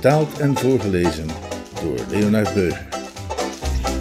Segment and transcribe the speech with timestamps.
[0.00, 1.26] Vertaald en voorgelezen
[1.82, 2.88] door Leonard Beuger.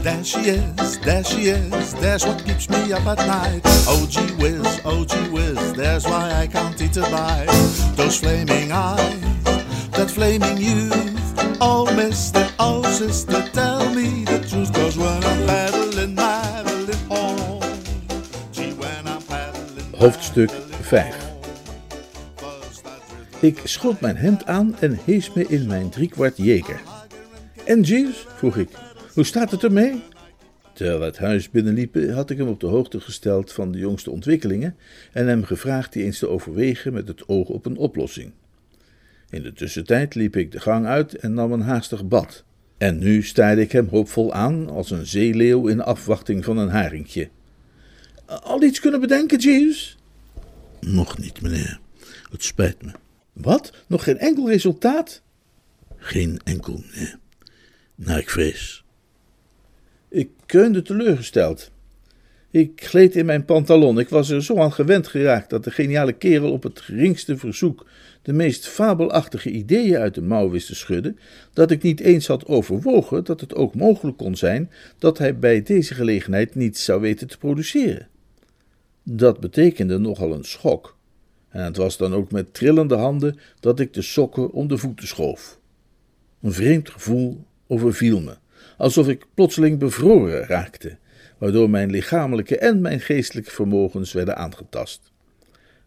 [0.01, 3.61] There she is, there she is, there's what keeps me up at night.
[3.87, 7.49] Oh gee whiz, oh gee whiz, there's why I can't eat a bite.
[7.95, 9.43] Those flaming eyes,
[9.91, 11.57] that flaming youth.
[11.59, 14.71] Oh mister, oh sister, tell me the truth.
[14.73, 17.61] Cause when I'm paddling, paddling home.
[18.53, 21.18] Gee, when I'm paddling, Hoofdstuk paddling 5
[23.41, 26.81] Ik schot mijn hemd aan en hees me in mijn driekwart jeger.
[27.65, 28.25] En Jeeves?
[28.35, 28.69] vroeg ik.
[29.13, 30.01] Hoe staat het ermee?
[30.73, 34.11] Terwijl we het huis binnenliepen, had ik hem op de hoogte gesteld van de jongste
[34.11, 34.75] ontwikkelingen
[35.11, 38.31] en hem gevraagd die eens te overwegen met het oog op een oplossing.
[39.29, 42.43] In de tussentijd liep ik de gang uit en nam een haastig bad.
[42.77, 47.29] En nu staarde ik hem hoopvol aan als een zeeleeuw in afwachting van een haringje.
[48.25, 49.97] Al iets kunnen bedenken, Jeeves?
[50.79, 51.79] Nog niet, meneer.
[52.31, 52.91] Het spijt me.
[53.41, 53.73] Wat?
[53.87, 55.21] Nog geen enkel resultaat?
[55.95, 57.19] Geen enkel, meneer.
[57.95, 58.83] Naar ik vrees.
[60.09, 61.71] Ik kreunde teleurgesteld.
[62.51, 63.99] Ik gleed in mijn pantalon.
[63.99, 67.85] Ik was er zo aan gewend geraakt dat de geniale kerel op het geringste verzoek
[68.21, 71.19] de meest fabelachtige ideeën uit de mouw wist te schudden,
[71.53, 75.63] dat ik niet eens had overwogen dat het ook mogelijk kon zijn dat hij bij
[75.63, 78.07] deze gelegenheid niets zou weten te produceren.
[79.03, 80.97] Dat betekende nogal een schok.
[81.49, 85.07] En het was dan ook met trillende handen dat ik de sokken om de voeten
[85.07, 85.59] schoof.
[86.41, 88.37] Een vreemd gevoel overviel me,
[88.77, 90.97] alsof ik plotseling bevroren raakte,
[91.37, 95.11] waardoor mijn lichamelijke en mijn geestelijke vermogens werden aangetast.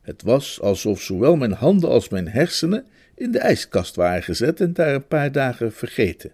[0.00, 4.72] Het was alsof zowel mijn handen als mijn hersenen in de ijskast waren gezet en
[4.72, 6.32] daar een paar dagen vergeten.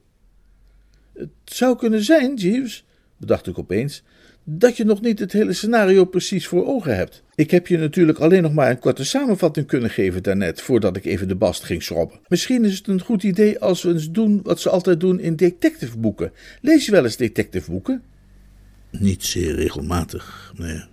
[1.13, 2.85] Het zou kunnen zijn, Jeeves,
[3.17, 4.03] bedacht ik opeens,
[4.51, 7.23] dat je nog niet het hele scenario precies voor ogen hebt.
[7.35, 11.05] Ik heb je natuurlijk alleen nog maar een korte samenvatting kunnen geven daarnet, voordat ik
[11.05, 12.21] even de bast ging schrobben.
[12.29, 15.37] Misschien is het een goed idee als we eens doen wat ze altijd doen in
[15.37, 16.33] detectiveboeken.
[16.61, 18.03] Lees je wel eens detectiveboeken?
[18.91, 20.85] Niet zeer regelmatig, nee.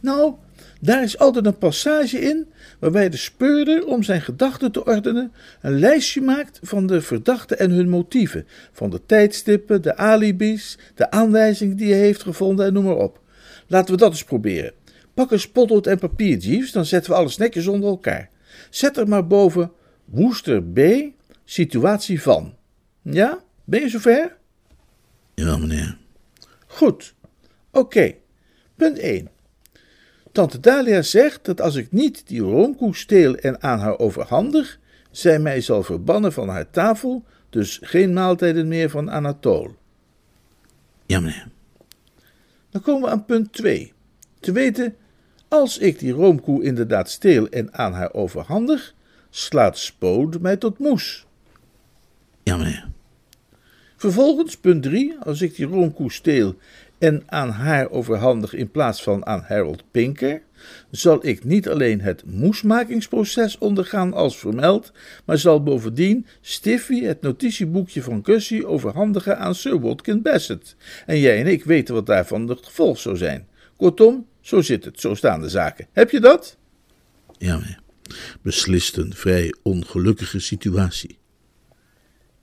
[0.00, 0.34] Nou,
[0.80, 2.48] daar is altijd een passage in
[2.78, 7.70] waarbij de speurder, om zijn gedachten te ordenen, een lijstje maakt van de verdachten en
[7.70, 12.84] hun motieven, van de tijdstippen, de alibis, de aanwijzingen die hij heeft gevonden en noem
[12.84, 13.20] maar op.
[13.66, 14.72] Laten we dat eens proberen.
[15.14, 18.30] Pak een spotlood en papier, Jeeves, dan zetten we alles netjes onder elkaar.
[18.70, 19.72] Zet er maar boven
[20.04, 20.80] Woester B,
[21.44, 22.54] situatie van.
[23.02, 24.36] Ja, ben je zover?
[25.34, 25.98] Ja, meneer.
[26.66, 27.14] Goed.
[27.70, 28.14] Oké.
[28.76, 29.28] Punt 1.
[30.32, 34.78] Tante Dalia zegt dat als ik niet die roomkoe steel en aan haar overhandig,
[35.10, 39.70] zij mij zal verbannen van haar tafel, dus geen maaltijden meer van Anatole.
[41.06, 41.48] Ja, meneer.
[42.70, 43.92] Dan komen we aan punt 2.
[44.40, 44.96] Te weten,
[45.48, 48.94] als ik die roomkoe inderdaad steel en aan haar overhandig,
[49.30, 51.26] slaat Spood mij tot moes.
[52.42, 52.88] Ja, meneer.
[53.96, 56.54] Vervolgens, punt 3, als ik die roomkoe steel
[57.00, 60.42] en aan haar overhandig in plaats van aan Harold Pinker,
[60.90, 64.92] zal ik niet alleen het moesmakingsproces ondergaan als vermeld,
[65.24, 70.76] maar zal bovendien Stiffy het notitieboekje van Gussie overhandigen aan Sir Watkin Bassett.
[71.06, 73.48] En jij en ik weten wat daarvan het gevolg zou zijn.
[73.76, 75.86] Kortom, zo zit het, zo staan de zaken.
[75.92, 76.56] Heb je dat?
[77.38, 77.80] Ja, meneer.
[78.42, 81.18] Beslist een vrij ongelukkige situatie.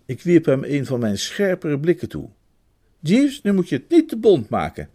[0.05, 2.29] Ik wierp hem een van mijn scherpere blikken toe.
[2.99, 4.89] Jeeves, nu moet je het niet te bond maken.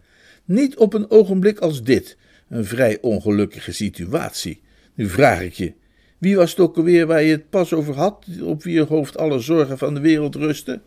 [0.45, 2.17] Niet op een ogenblik als dit.
[2.49, 4.61] Een vrij ongelukkige situatie.
[4.95, 5.73] Nu vraag ik je,
[6.17, 9.17] wie was het ook alweer waar je het pas over had, op wie je hoofd
[9.17, 10.81] alle zorgen van de wereld rusten?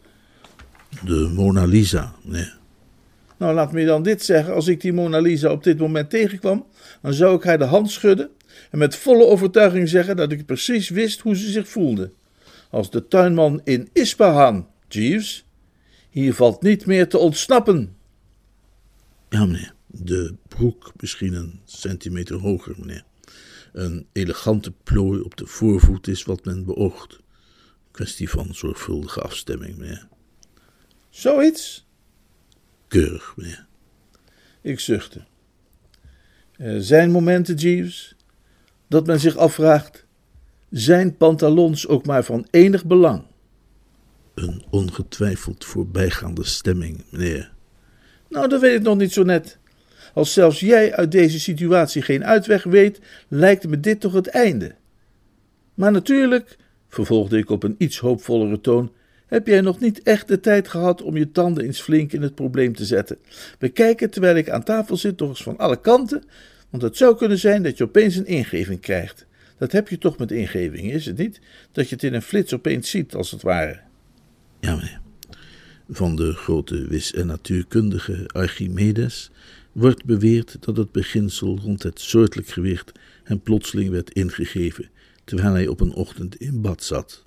[1.05, 2.51] De Mona Lisa, nee.
[3.39, 4.55] Nou, laat me dan dit zeggen.
[4.55, 6.67] Als ik die Mona Lisa op dit moment tegenkwam,
[7.03, 8.31] dan zou ik haar de hand schudden
[8.71, 12.11] en met volle overtuiging zeggen dat ik precies wist hoe ze zich voelde.
[12.71, 15.46] Als de tuinman in Ispahan, Jeeves.
[16.17, 17.97] Hier valt niet meer te ontsnappen.
[19.29, 19.75] Ja, meneer.
[19.87, 23.05] De broek misschien een centimeter hoger, meneer.
[23.73, 27.21] Een elegante plooi op de voorvoet is wat men beoogt.
[27.91, 30.09] Kwestie van zorgvuldige afstemming, meneer.
[31.11, 31.87] Zoiets?
[32.89, 33.67] Keurig, meneer.
[34.61, 35.25] Ik zuchtte.
[36.53, 38.15] Er zijn momenten, Jeeves,
[38.89, 40.07] dat men zich afvraagt:
[40.71, 43.25] Zijn pantalons ook maar van enig belang?
[44.37, 47.53] Een ongetwijfeld voorbijgaande stemming, meneer.
[48.29, 49.59] Nou, dat weet ik nog niet zo net.
[50.15, 54.75] Als zelfs jij uit deze situatie geen uitweg weet, lijkt me dit toch het einde.
[55.75, 56.57] Maar natuurlijk,
[56.89, 58.93] vervolgde ik op een iets hoopvollere toon,
[59.27, 62.35] heb jij nog niet echt de tijd gehad om je tanden eens flink in het
[62.35, 63.19] probleem te zetten.
[63.59, 66.23] Bekijk terwijl ik aan tafel zit toch eens van alle kanten,
[66.71, 69.27] want het zou kunnen zijn dat je opeens een ingeving krijgt.
[69.59, 71.41] Dat heb je toch met ingeving, is het niet?
[71.73, 73.86] Dat je het in een flits opeens ziet, als het ware.
[74.67, 75.01] Ja, meneer.
[75.89, 79.31] Van de grote wis- en natuurkundige Archimedes
[79.73, 82.93] wordt beweerd dat het beginsel rond het soortelijk gewicht
[83.25, 84.89] hem plotseling werd ingegeven,
[85.25, 87.25] terwijl hij op een ochtend in bad zat.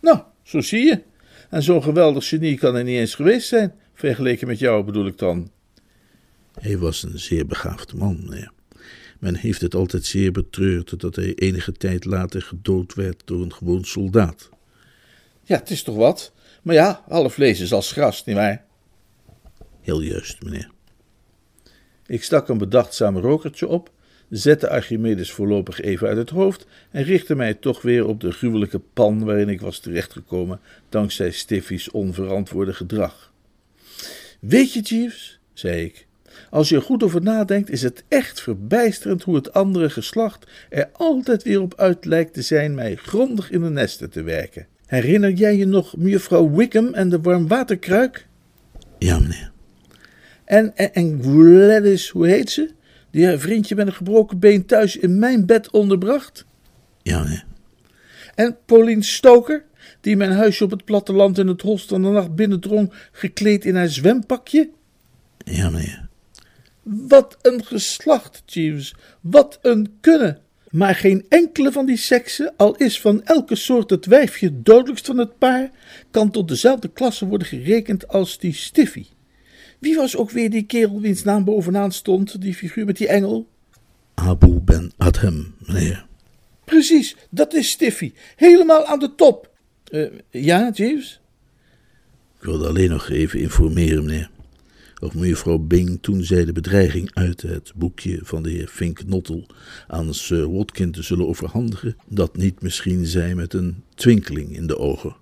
[0.00, 1.02] Nou, zo zie je.
[1.50, 5.18] En zo'n geweldig genie kan hij niet eens geweest zijn, vergeleken met jou bedoel ik
[5.18, 5.50] dan.
[6.60, 8.52] Hij was een zeer begaafd man, meneer.
[9.18, 13.52] Men heeft het altijd zeer betreurd dat hij enige tijd later gedood werd door een
[13.52, 14.50] gewoon soldaat.
[15.44, 16.32] Ja, het is toch wat?
[16.62, 18.64] Maar ja, alle vlees is als gras, nietwaar?
[19.80, 20.70] Heel juist, meneer.
[22.06, 23.90] Ik stak een bedachtzaam rokertje op,
[24.28, 28.78] zette Archimedes voorlopig even uit het hoofd en richtte mij toch weer op de gruwelijke
[28.78, 33.32] pan waarin ik was terechtgekomen dankzij Stiffy's onverantwoorde gedrag.
[34.40, 36.06] Weet je, Jeeves, zei ik,
[36.50, 40.90] als je er goed over nadenkt, is het echt verbijsterend hoe het andere geslacht er
[40.92, 44.66] altijd weer op uit lijkt te zijn mij grondig in de nesten te werken.
[44.92, 48.26] Herinner jij je nog mevrouw Wickham en de warmwaterkruik?
[48.98, 49.52] Ja, meneer.
[50.44, 52.70] En, en, en Gladys, hoe heet ze?
[53.10, 56.44] Die haar vriendje met een gebroken been thuis in mijn bed onderbracht?
[57.02, 57.44] Ja, meneer.
[58.34, 59.64] En Pauline Stoker,
[60.00, 63.76] die mijn huisje op het platteland in het holst van de nacht binnendrong, gekleed in
[63.76, 64.70] haar zwempakje?
[65.38, 66.08] Ja, meneer.
[66.82, 68.94] Wat een geslacht, Jeeves.
[69.20, 70.38] Wat een kunne.
[70.72, 75.18] Maar geen enkele van die seksen, al is van elke soort het wijfje dodelijkst van
[75.18, 75.70] het paar,
[76.10, 79.06] kan tot dezelfde klasse worden gerekend als die Stiffy.
[79.78, 83.48] Wie was ook weer die kerel wiens naam bovenaan stond, die figuur met die engel?
[84.14, 86.06] Abu Ben Adhem, meneer.
[86.64, 88.12] Precies, dat is Stiffy.
[88.36, 89.50] Helemaal aan de top.
[89.90, 91.20] Uh, ja, Jeeves?
[92.38, 94.30] Ik wilde alleen nog even informeren, meneer.
[95.02, 99.46] Of mevrouw Bing toen zij de bedreiging uit het boekje van de heer Fink Nottel
[99.86, 104.78] aan Sir Watkin te zullen overhandigen, dat niet misschien zij met een twinkeling in de
[104.78, 105.16] ogen.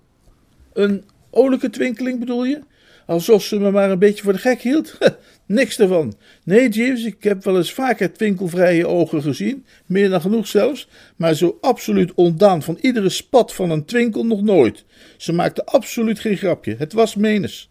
[0.73, 2.61] Een olijke twinkeling bedoel je?
[3.05, 4.97] Alsof ze me maar een beetje voor de gek hield?
[5.45, 6.13] Niks ervan.
[6.43, 11.33] Nee, Jeeves, ik heb wel eens vaker twinkelvrije ogen gezien, meer dan genoeg zelfs, maar
[11.33, 14.85] zo absoluut ontdaan van iedere spat van een twinkel nog nooit.
[15.17, 17.70] Ze maakte absoluut geen grapje, het was menes.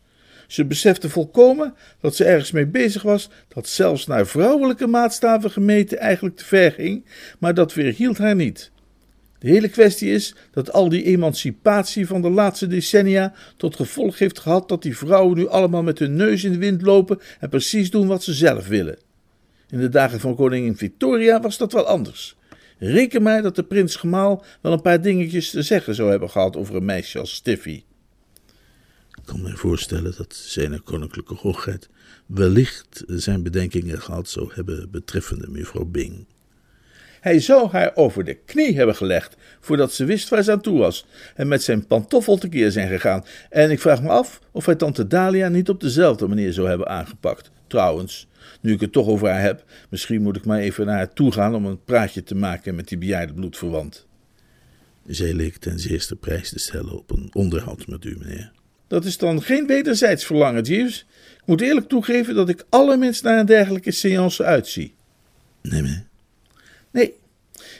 [0.51, 5.99] Ze besefte volkomen dat ze ergens mee bezig was dat zelfs naar vrouwelijke maatstaven gemeten
[5.99, 7.05] eigenlijk te ver ging,
[7.39, 8.71] maar dat weerhield haar niet.
[9.39, 14.39] De hele kwestie is dat al die emancipatie van de laatste decennia tot gevolg heeft
[14.39, 17.91] gehad dat die vrouwen nu allemaal met hun neus in de wind lopen en precies
[17.91, 18.99] doen wat ze zelf willen.
[19.69, 22.37] In de dagen van koningin Victoria was dat wel anders.
[22.79, 26.57] Reken maar dat de prins Gemaal wel een paar dingetjes te zeggen zou hebben gehad
[26.57, 27.83] over een meisje als Stiffy.
[29.31, 31.89] Ik kan me voorstellen dat zijn koninklijke hoogheid
[32.27, 36.27] wellicht zijn bedenkingen gehad zou hebben betreffende mevrouw Bing.
[37.21, 40.79] Hij zou haar over de knie hebben gelegd voordat ze wist waar ze aan toe
[40.79, 43.25] was en met zijn pantoffel tekeer zijn gegaan.
[43.51, 46.89] En ik vraag me af of hij tante Dalia niet op dezelfde manier zou hebben
[46.89, 47.51] aangepakt.
[47.67, 48.29] Trouwens,
[48.61, 51.33] nu ik het toch over haar heb, misschien moet ik maar even naar haar toe
[51.33, 54.07] gaan om een praatje te maken met die bejaarde bloedverwant.
[55.07, 58.59] Zij leek ten zeerste prijs te stellen op een onderhoud met u, meneer.
[58.91, 61.07] Dat is dan geen wederzijds verlangen, Jeeves.
[61.37, 64.95] Ik moet eerlijk toegeven dat ik allerminst naar een dergelijke seance uitzie.
[65.63, 66.05] Nee, meneer.
[66.91, 67.15] Nee,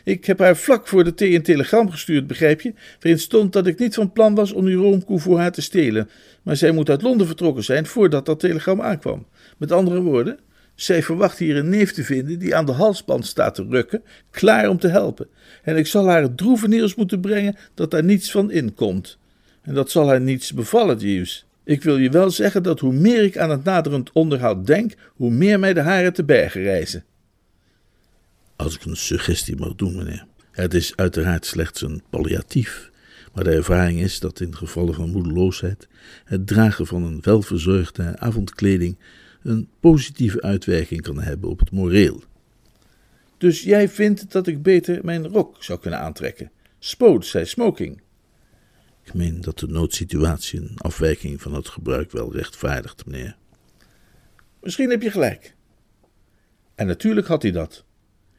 [0.05, 3.67] ik heb haar vlak voor de thee een telegram gestuurd, begrijp je, waarin stond dat
[3.67, 6.11] ik niet van plan was om die roomkoe voor haar te stelen,
[6.43, 9.27] maar zij moet uit Londen vertrokken zijn voordat dat telegram aankwam.
[9.57, 10.39] Met andere woorden,
[10.75, 14.69] zij verwacht hier een neef te vinden die aan de halsband staat te rukken, klaar
[14.69, 15.29] om te helpen.
[15.63, 19.19] En ik zal haar het droeve nieuws moeten brengen dat daar niets van inkomt.
[19.63, 21.47] En dat zal haar niets bevallen, Jeeves.
[21.65, 25.31] Ik wil je wel zeggen dat hoe meer ik aan het naderend onderhoud denk, hoe
[25.31, 27.05] meer mij de haren te bergen reizen.
[28.57, 30.27] Als ik een suggestie mag doen, meneer.
[30.51, 32.91] Het is uiteraard slechts een palliatief,
[33.35, 35.89] maar de ervaring is dat in gevallen van moedeloosheid
[36.25, 38.99] het dragen van een welverzorgde avondkleding
[39.43, 42.23] een positieve uitwerking kan hebben op het moreel.
[43.39, 46.51] Dus jij vindt dat ik beter mijn rok zou kunnen aantrekken?
[46.79, 48.01] Spoot zei smoking.
[49.15, 53.37] Meen dat de noodsituatie een afwijking van het gebruik wel rechtvaardigt, meneer.
[54.61, 55.55] Misschien heb je gelijk.
[56.75, 57.85] En natuurlijk had hij dat.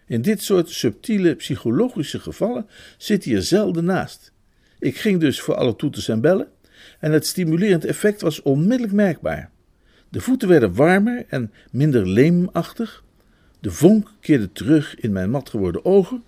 [0.06, 4.34] In dit soort subtiele psychologische gevallen zit hij er zelden naast.
[4.80, 6.48] Ik ging dus voor alle toeters en bellen
[7.00, 9.52] en het stimulerend effect was onmiddellijk merkbaar.
[10.10, 13.04] De voeten werden warmer en minder leemachtig.
[13.60, 16.24] De vonk keerde terug in mijn mat geworden ogen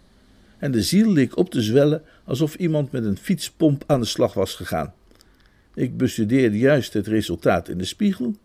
[0.57, 4.33] en de ziel leek op te zwellen alsof iemand met een fietspomp aan de slag
[4.33, 4.93] was gegaan.
[5.73, 8.35] Ik bestudeerde juist het resultaat in de spiegel,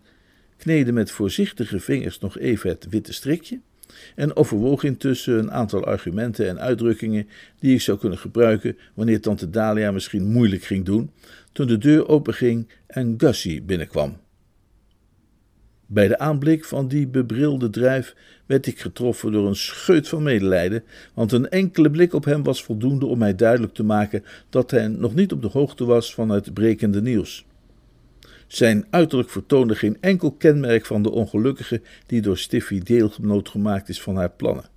[0.57, 3.61] kneedde met voorzichtige vingers nog even het witte strikje
[4.15, 9.51] en overwoog intussen een aantal argumenten en uitdrukkingen die ik zou kunnen gebruiken wanneer tante
[9.51, 11.11] Dalia misschien moeilijk ging doen,
[11.53, 14.17] toen de deur openging en Gussie binnenkwam.
[15.91, 18.15] Bij de aanblik van die bebrilde druif
[18.47, 20.83] werd ik getroffen door een scheut van medelijden,
[21.15, 24.89] want een enkele blik op hem was voldoende om mij duidelijk te maken dat hij
[24.89, 27.47] nog niet op de hoogte was van het brekende nieuws.
[28.47, 34.03] Zijn uiterlijk vertoonde geen enkel kenmerk van de ongelukkige die door Stiffy deelgenoot gemaakt is
[34.03, 34.69] van haar plannen.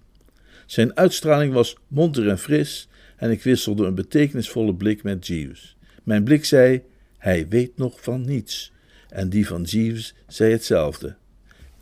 [0.66, 5.78] Zijn uitstraling was monter en fris en ik wisselde een betekenisvolle blik met Jeeves.
[6.04, 6.82] Mijn blik zei:
[7.18, 8.72] Hij weet nog van niets.
[9.12, 11.16] En die van Jeeves zei hetzelfde.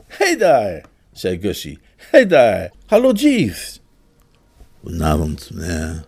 [0.08, 1.80] Hey daar, zei Gussie.
[1.96, 2.72] Hey daar.
[2.86, 3.82] Hallo Jeeves.
[4.80, 6.06] Goedenavond, meneer.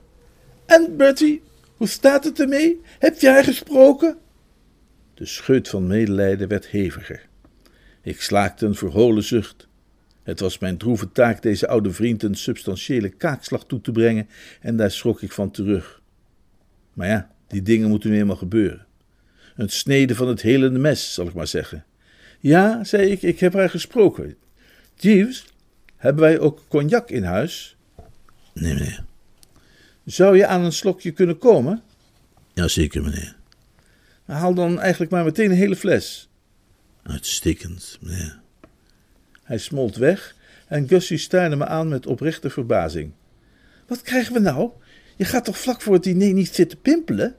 [0.66, 1.42] En Bertie,
[1.75, 2.82] hoe staat het ermee?
[3.00, 4.18] Heb je gesproken?
[5.13, 7.28] De scheut van medelijden werd heviger.
[8.01, 9.68] Ik slaakte een verholen zucht.
[10.24, 14.28] Het was mijn droeve taak deze oude vriend een substantiële kaakslag toe te brengen
[14.62, 16.01] en daar schrok ik van terug.
[16.94, 18.86] Maar ja, die dingen moeten nu eenmaal gebeuren.
[19.55, 21.86] Een snede van het helende mes, zal ik maar zeggen.
[22.39, 24.36] Ja, zei ik, ik heb haar gesproken.
[24.96, 25.46] Jeeves,
[25.98, 27.75] hebben wij ook cognac in huis?
[28.53, 29.03] Nee, meneer.
[30.05, 31.81] Zou je aan een slokje kunnen komen?
[32.53, 33.36] Jazeker, meneer.
[34.25, 36.29] Haal dan eigenlijk maar meteen een hele fles.
[37.03, 38.39] Uitstekend, meneer.
[39.43, 40.36] Hij smolt weg
[40.67, 43.12] en Gussie staarde me aan met oprechte verbazing.
[43.88, 44.70] Wat krijgen we nou?
[45.15, 47.36] Je gaat toch vlak voor het diner niet zitten pimpelen?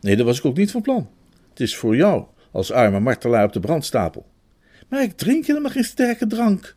[0.00, 1.10] Nee, dat was ik ook niet van plan.
[1.50, 4.26] Het is voor jou, als arme martelaar op de brandstapel.
[4.88, 6.76] Maar ik drink helemaal geen sterke drank.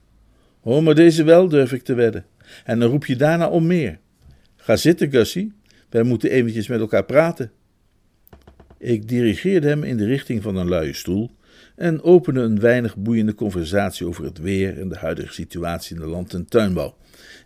[0.62, 2.26] Oh, maar deze wel, durf ik te wedden.
[2.64, 4.00] En dan roep je daarna om meer.
[4.56, 5.54] Ga zitten, Gussie.
[5.90, 7.52] Wij moeten eventjes met elkaar praten.
[8.78, 11.32] Ik dirigeerde hem in de richting van een luie stoel
[11.76, 16.08] en opende een weinig boeiende conversatie over het weer en de huidige situatie in de
[16.08, 16.96] land- en tuinbouw.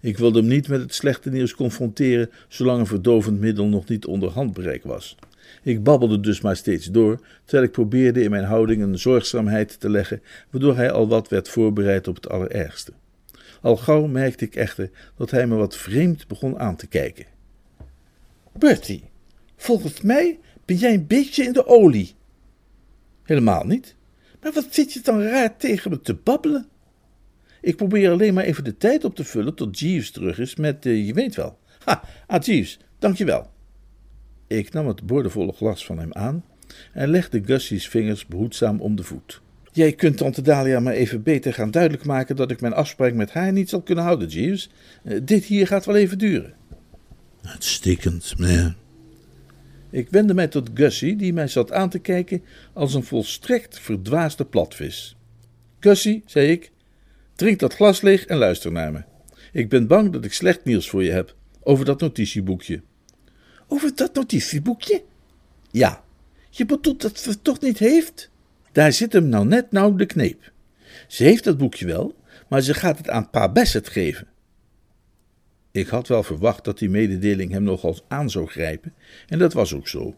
[0.02, 4.06] Ik wilde hem niet met het slechte nieuws confronteren, zolang een verdovend middel nog niet
[4.06, 5.18] onder handbereik was.
[5.64, 9.90] Ik babbelde dus maar steeds door, terwijl ik probeerde in mijn houding een zorgzaamheid te
[9.90, 12.92] leggen, waardoor hij al wat werd voorbereid op het allerergste.
[13.62, 17.26] Al gauw merkte ik echter dat hij me wat vreemd begon aan te kijken.
[18.54, 19.04] Bertie,
[19.56, 22.16] volgens mij ben jij een beetje in de olie.
[23.24, 23.96] Helemaal niet.
[24.42, 26.68] Maar wat zit je dan raar tegen me te babbelen?
[27.62, 30.86] Ik probeer alleen maar even de tijd op te vullen tot Jeeves terug is met,
[30.86, 31.58] uh, je weet wel.
[31.84, 33.52] Ha, ah Jeeves, dankjewel.
[34.48, 36.44] Ik nam het boordevolle glas van hem aan
[36.94, 39.42] en legde Gussie's vingers behoedzaam om de voet.
[39.72, 43.32] Jij kunt tante Dalia maar even beter gaan duidelijk maken dat ik mijn afspraak met
[43.32, 44.70] haar niet zal kunnen houden, Jeeves.
[45.04, 46.54] Uh, dit hier gaat wel even duren.
[47.42, 48.76] Uitstekend, meneer.
[49.90, 54.46] Ik wendde mij tot Gussie, die mij zat aan te kijken als een volstrekt verdwaasde
[54.46, 55.18] platvis.
[55.80, 56.72] Gussie, zei ik,
[57.36, 59.04] drink dat glas leeg en luister naar me.
[59.52, 62.82] Ik ben bang dat ik slecht nieuws voor je heb over dat notitieboekje.
[63.68, 65.04] Over dat notitieboekje?
[65.72, 66.04] Ja.
[66.50, 68.30] Je bedoelt dat ze het toch niet heeft?
[68.72, 70.52] Daar zit hem nou net nou de kneep.
[71.08, 72.16] Ze heeft dat boekje wel,
[72.48, 74.28] maar ze gaat het aan pa Bassett geven.
[75.72, 78.94] Ik had wel verwacht dat die mededeling hem nogal aan zou grijpen,
[79.28, 80.16] en dat was ook zo.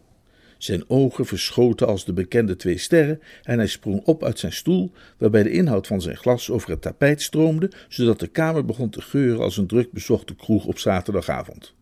[0.58, 4.92] Zijn ogen verschoten als de bekende twee sterren en hij sprong op uit zijn stoel,
[5.18, 9.00] waarbij de inhoud van zijn glas over het tapijt stroomde, zodat de kamer begon te
[9.00, 11.74] geuren als een druk bezochte kroeg op zaterdagavond.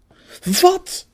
[0.61, 1.09] Wat?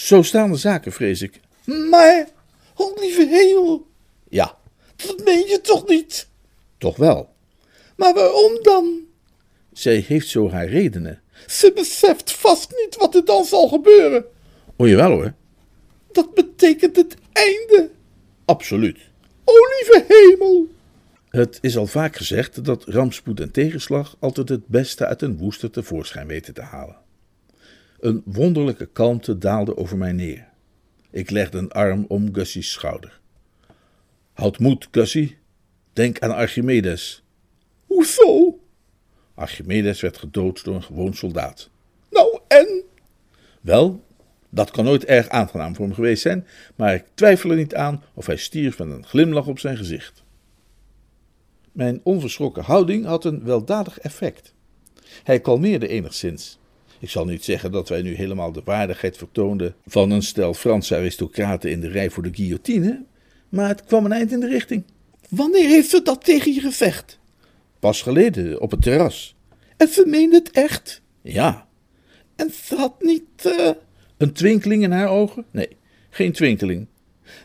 [0.00, 1.40] Zo staan de zaken, vrees ik.
[1.64, 2.28] Maar,
[2.74, 3.86] oh lieve hemel.
[4.28, 4.58] Ja.
[4.96, 6.28] Dat meen je toch niet?
[6.78, 7.34] Toch wel.
[7.96, 9.00] Maar waarom dan?
[9.72, 11.22] Zij heeft zo haar redenen.
[11.46, 14.24] Ze beseft vast niet wat er dan zal gebeuren.
[14.76, 15.34] O jawel hoor.
[16.12, 17.90] Dat betekent het einde.
[18.44, 18.98] Absoluut.
[19.44, 20.68] O lieve hemel.
[21.28, 25.70] Het is al vaak gezegd dat rampspoed en tegenslag altijd het beste uit een woester
[25.70, 26.96] tevoorschijn weten te halen.
[28.00, 30.48] Een wonderlijke kalmte daalde over mij neer.
[31.10, 33.20] Ik legde een arm om Gussie's schouder.
[34.32, 35.38] Houd moed, Gussie.
[35.92, 37.22] Denk aan Archimedes.
[37.86, 38.58] Hoezo?
[39.34, 41.70] Archimedes werd gedood door een gewoon soldaat.
[42.10, 42.82] Nou en?
[43.60, 44.04] Wel,
[44.48, 48.02] dat kan nooit erg aangenaam voor hem geweest zijn, maar ik twijfel er niet aan
[48.14, 50.22] of hij stierf met een glimlach op zijn gezicht.
[51.72, 54.54] Mijn onverschrokken houding had een weldadig effect.
[55.22, 56.59] Hij kalmeerde enigszins.
[57.00, 60.96] Ik zal niet zeggen dat wij nu helemaal de waardigheid vertoonden van een stel Franse
[60.96, 63.04] aristocraten in de rij voor de guillotine,
[63.48, 64.84] maar het kwam een eind in de richting.
[65.28, 67.18] Wanneer heeft ze dat tegen je gezegd?
[67.78, 69.34] Pas geleden, op het terras.
[69.76, 71.00] En ze meende het echt?
[71.22, 71.66] Ja.
[72.36, 73.22] En ze had niet.
[73.46, 73.70] Uh...
[74.16, 75.44] Een twinkeling in haar ogen?
[75.50, 75.76] Nee,
[76.10, 76.86] geen twinkeling.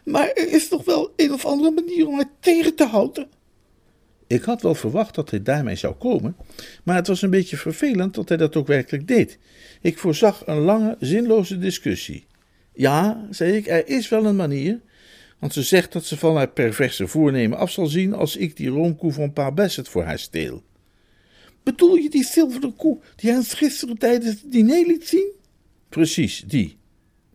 [0.03, 3.27] Maar er is toch wel een of andere manier om haar tegen te houden?
[4.27, 6.35] Ik had wel verwacht dat hij daarmee zou komen,
[6.83, 9.39] maar het was een beetje vervelend dat hij dat ook werkelijk deed.
[9.81, 12.25] Ik voorzag een lange, zinloze discussie.
[12.73, 14.81] Ja, zei ik, er is wel een manier,
[15.39, 18.69] want ze zegt dat ze van haar perverse voornemen af zal zien als ik die
[18.69, 20.63] roomkoe van Pa Bassett voor haar steel.
[21.63, 25.31] Bedoel je die zilveren koe die hij gisteren tijdens het diner liet zien?
[25.89, 26.77] Precies, die.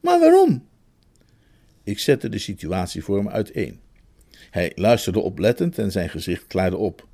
[0.01, 0.69] Maar waarom?
[1.85, 3.81] Ik zette de situatie voor hem uiteen.
[4.51, 7.07] Hij luisterde oplettend en zijn gezicht klaarde op.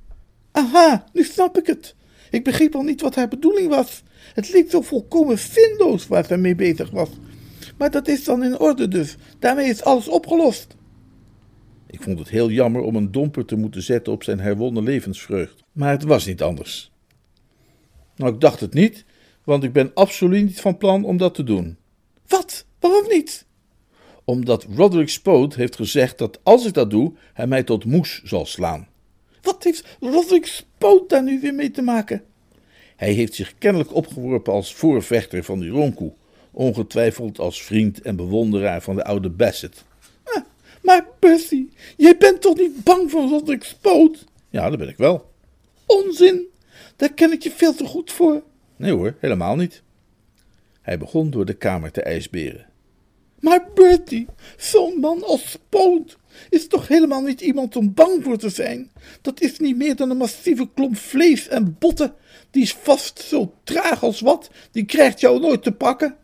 [0.51, 1.95] Aha, nu snap ik het.
[2.29, 4.03] Ik begreep al niet wat haar bedoeling was.
[4.33, 7.09] Het leek zo volkomen zinloos waar ze mee bezig was.
[7.77, 9.15] Maar dat is dan in orde dus.
[9.39, 10.75] Daarmee is alles opgelost.
[11.87, 15.63] Ik vond het heel jammer om een domper te moeten zetten op zijn herwonnen levensvreugd.
[15.71, 16.91] Maar het was niet anders.
[18.15, 19.05] Nou, ik dacht het niet,
[19.43, 21.77] want ik ben absoluut niet van plan om dat te doen.
[22.27, 22.65] Wat?
[22.79, 23.45] Waarom niet?
[24.29, 28.45] Omdat Roderick Spoot heeft gezegd dat als ik dat doe, hij mij tot moes zal
[28.45, 28.87] slaan.
[29.41, 32.23] Wat heeft Roderick Spoot daar nu weer mee te maken?
[32.95, 36.11] Hij heeft zich kennelijk opgeworpen als voorvechter van die roomkoe,
[36.51, 39.83] ongetwijfeld als vriend en bewonderaar van de oude Bassett.
[40.23, 40.43] Ah,
[40.81, 41.65] maar Percy,
[41.97, 44.25] jij bent toch niet bang voor Roderick Spoot?
[44.49, 45.31] Ja, dat ben ik wel.
[45.85, 46.47] Onzin,
[46.95, 48.43] daar ken ik je veel te goed voor.
[48.75, 49.81] Nee hoor, helemaal niet.
[50.81, 52.65] Hij begon door de kamer te ijsberen.
[53.39, 54.27] Maar Bertie,
[54.57, 56.17] zo'n man als Spoot
[56.49, 58.91] is toch helemaal niet iemand om bang voor te zijn?
[59.21, 62.13] Dat is niet meer dan een massieve klomp vlees en botten.
[62.51, 66.15] Die is vast zo traag als wat, die krijgt jou nooit te pakken.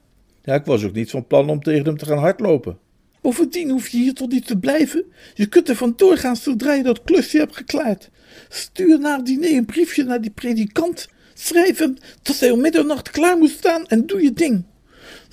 [0.43, 2.77] Ja, ik was ook niet van plan om tegen hem te gaan hardlopen.
[3.21, 5.05] Bovendien hoef je hier toch niet te blijven?
[5.33, 8.09] Je kunt er vandoor gaan zodra je dat klusje hebt geklaard.
[8.49, 11.07] Stuur na het diner een briefje naar die predikant.
[11.33, 14.63] Schrijf hem dat hij om middernacht klaar moet staan en doe je ding.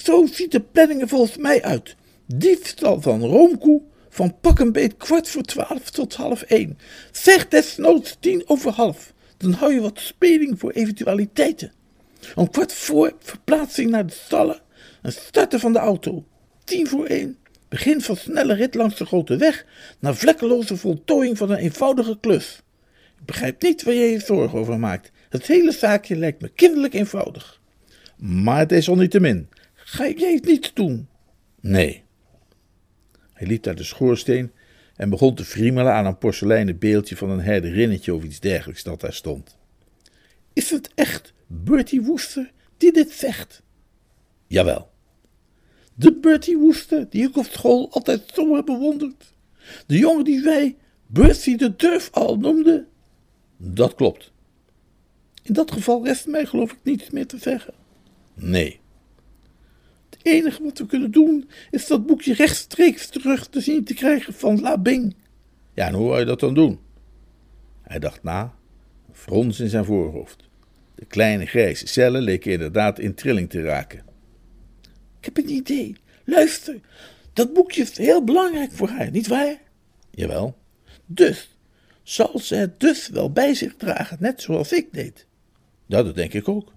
[0.02, 1.96] Zo ziet de planning er volgens mij uit.
[2.26, 6.78] Diefstal van roomkoe van pak een beet kwart voor twaalf tot half één.
[7.12, 9.12] Zeg desnoods tien over half.
[9.36, 11.72] Dan hou je wat speling voor eventualiteiten.
[12.34, 14.60] Om kwart voor verplaatsing naar de stallen
[15.02, 16.24] en starten van de auto.
[16.64, 17.38] Tien voor één.
[17.68, 19.66] Begin van snelle rit langs de grote weg
[19.98, 22.62] naar vlekkeloze voltooiing van een eenvoudige klus.
[23.18, 25.10] Ik begrijp niet waar je je zorgen over maakt.
[25.28, 27.60] Het hele zaakje lijkt me kinderlijk eenvoudig.
[28.16, 29.48] Maar het is min.
[29.90, 31.08] Ga jij het niet doen?
[31.60, 32.02] Nee.
[33.32, 34.52] Hij liep naar de schoorsteen
[34.96, 39.00] en begon te friemelen aan een porseleinen beeldje van een herderinnetje of iets dergelijks dat
[39.00, 39.56] daar stond.
[40.52, 43.62] Is het echt Bertie Woester die dit zegt?
[44.46, 44.90] Jawel.
[45.94, 49.32] De Bertie Woester die ik op school altijd zo heb bewonderd.
[49.86, 50.76] De jongen die wij
[51.06, 52.86] Bertie de Durf al noemden.
[53.56, 54.32] Dat klopt.
[55.42, 57.74] In dat geval rest mij geloof ik niets meer te zeggen.
[58.34, 58.79] Nee.
[60.22, 64.60] Enige wat we kunnen doen is dat boekje rechtstreeks terug te zien te krijgen van
[64.60, 65.14] La Bing.
[65.74, 66.78] Ja, en hoe wil je dat dan doen?
[67.82, 68.54] Hij dacht na,
[69.12, 70.48] frons in zijn voorhoofd.
[70.94, 74.04] De kleine grijze cellen leken inderdaad in trilling te raken.
[75.18, 75.96] Ik heb een idee.
[76.24, 76.80] Luister,
[77.32, 79.60] dat boekje is heel belangrijk voor haar, niet waar?
[80.10, 80.56] Jawel.
[81.06, 81.56] Dus,
[82.02, 85.26] zal ze het dus wel bij zich dragen, net zoals ik deed?
[85.86, 86.72] Dat denk ik ook.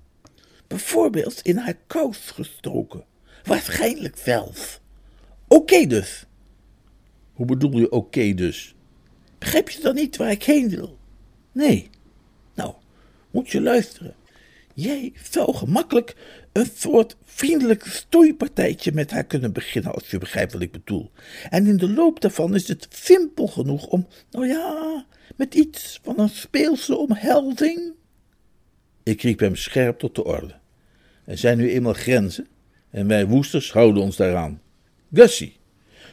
[0.67, 3.03] Bijvoorbeeld in haar kous gestoken.
[3.43, 4.82] Waarschijnlijk zelf.
[5.47, 6.25] Oké dus.
[7.34, 8.75] Hoe bedoel je oké dus?
[9.38, 10.97] Begrijp je dan niet waar ik heen wil?
[11.51, 11.89] Nee.
[12.53, 12.73] Nou,
[13.32, 14.15] moet je luisteren.
[14.73, 16.15] Jij zou gemakkelijk
[16.51, 21.12] een soort vriendelijk stoeipartijtje met haar kunnen beginnen, als je begrijpt wat ik bedoel.
[21.49, 26.19] En in de loop daarvan is het simpel genoeg om, nou ja, met iets van
[26.19, 27.93] een speelse omhelzing.
[29.03, 30.56] Ik riep hem scherp tot de orde.
[31.25, 32.47] Er zijn nu eenmaal grenzen
[32.93, 34.62] en wij woesters houden ons daaraan.
[35.13, 35.56] Gussie,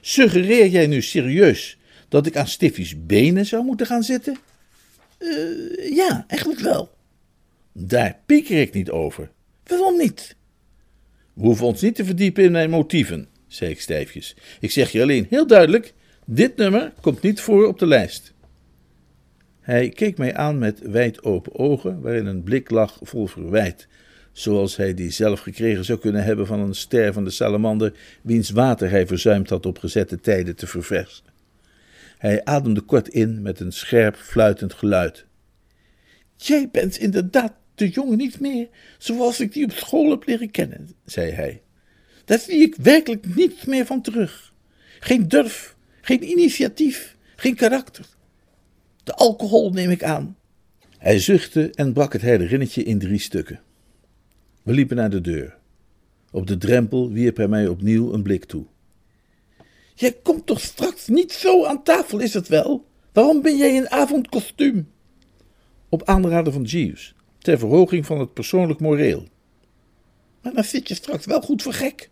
[0.00, 4.36] suggereer jij nu serieus dat ik aan Stiffy's benen zou moeten gaan zitten?
[5.18, 6.90] Uh, ja, eigenlijk wel.
[7.72, 9.30] Daar pieker ik niet over.
[9.66, 10.36] Waarom niet?
[11.34, 14.36] We hoeven ons niet te verdiepen in mijn motieven, zei ik stijfjes.
[14.60, 15.94] Ik zeg je alleen heel duidelijk:
[16.26, 18.32] dit nummer komt niet voor op de lijst.
[19.60, 23.88] Hij keek mij aan met wijd open ogen, waarin een blik lag vol verwijt,
[24.40, 29.06] zoals hij die zelf gekregen zou kunnen hebben van een stervende salamander, wiens water hij
[29.06, 31.24] verzuimd had op gezette tijden te verversen.
[32.18, 35.24] Hij ademde kort in met een scherp fluitend geluid.
[36.36, 40.90] Jij bent inderdaad de jongen niet meer zoals ik die op school heb leren kennen,
[41.04, 41.62] zei hij.
[42.24, 44.52] Daar zie ik werkelijk niets meer van terug.
[45.00, 48.04] Geen durf, geen initiatief, geen karakter.
[49.04, 50.36] De alcohol neem ik aan.
[50.98, 53.60] Hij zuchtte en brak het herderinnetje in drie stukken.
[54.70, 55.56] We liepen naar de deur.
[56.30, 58.64] Op de drempel wierp hij mij opnieuw een blik toe.
[59.94, 62.84] Jij komt toch straks niet zo aan tafel, is het wel?
[63.12, 64.90] Waarom ben jij in avondkostuum?
[65.88, 69.28] Op aanraden van Jeeves, ter verhoging van het persoonlijk moreel.
[70.42, 72.10] Maar dan zit je straks wel goed voor gek.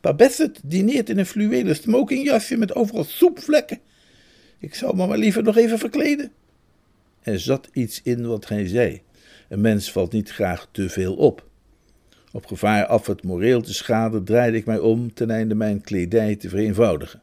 [0.00, 3.80] Pa Bassett dineert in een fluwelen smokingjasje met overal soepvlekken.
[4.58, 6.32] Ik zou me maar liever nog even verkleden.
[7.22, 9.02] Er zat iets in wat hij zei.
[9.48, 11.44] Een mens valt niet graag te veel op.
[12.36, 16.36] Op gevaar af het moreel te schaden, draaide ik mij om ten einde mijn kledij
[16.36, 17.22] te vereenvoudigen.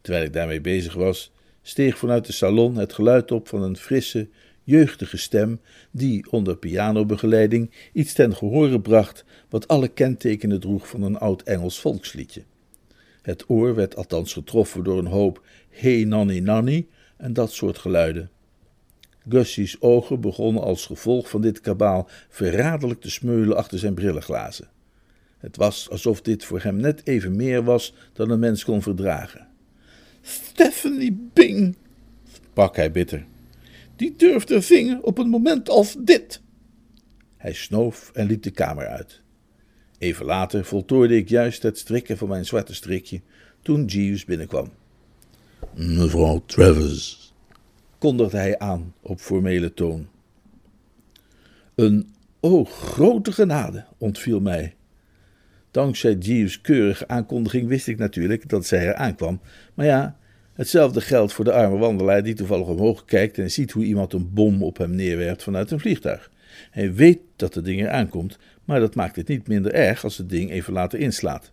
[0.00, 1.32] Terwijl ik daarmee bezig was,
[1.62, 4.28] steeg vanuit de salon het geluid op van een frisse,
[4.62, 11.18] jeugdige stem, die onder pianobegeleiding iets ten gehore bracht wat alle kentekenen droeg van een
[11.18, 12.42] oud Engels volksliedje.
[13.22, 18.30] Het oor werd althans getroffen door een hoop hey nanny nanny en dat soort geluiden.
[19.28, 24.68] Gussie's ogen begonnen als gevolg van dit kabaal verraderlijk te smeulen achter zijn brillenglazen.
[25.38, 29.46] Het was alsof dit voor hem net even meer was dan een mens kon verdragen.
[30.22, 31.76] Stephanie Bing,
[32.32, 33.24] sprak hij bitter.
[33.96, 36.40] Die durfde zingen op een moment als dit.
[37.36, 39.20] Hij snoof en liep de kamer uit.
[39.98, 43.20] Even later voltooide ik juist het strikken van mijn zwarte strikje
[43.62, 44.70] toen Jeeves binnenkwam.
[45.74, 47.27] Mevrouw Travers,
[47.98, 50.08] kondigde hij aan op formele toon.
[51.74, 54.74] Een o grote genade ontviel mij.
[55.70, 59.40] Dankzij Jeeves' keurige aankondiging wist ik natuurlijk dat zij er aankwam.
[59.74, 60.16] Maar ja,
[60.52, 64.32] hetzelfde geldt voor de arme wandelaar die toevallig omhoog kijkt en ziet hoe iemand een
[64.32, 66.30] bom op hem neerwerpt vanuit een vliegtuig.
[66.70, 70.18] Hij weet dat het ding er aankomt, maar dat maakt het niet minder erg als
[70.18, 71.52] het ding even later inslaat.